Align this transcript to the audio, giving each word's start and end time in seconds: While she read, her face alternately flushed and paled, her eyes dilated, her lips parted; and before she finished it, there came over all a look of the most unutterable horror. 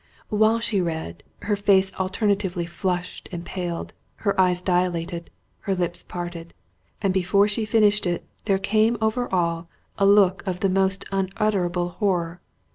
While 0.29 0.59
she 0.59 0.81
read, 0.81 1.21
her 1.43 1.55
face 1.55 1.91
alternately 1.99 2.65
flushed 2.65 3.29
and 3.31 3.45
paled, 3.45 3.93
her 4.25 4.41
eyes 4.41 4.63
dilated, 4.63 5.29
her 5.59 5.75
lips 5.75 6.01
parted; 6.01 6.55
and 7.03 7.13
before 7.13 7.47
she 7.47 7.65
finished 7.65 8.07
it, 8.07 8.25
there 8.45 8.57
came 8.57 8.97
over 8.99 9.31
all 9.31 9.69
a 9.99 10.07
look 10.07 10.41
of 10.47 10.61
the 10.61 10.69
most 10.69 11.05
unutterable 11.11 11.89
horror. 11.89 12.41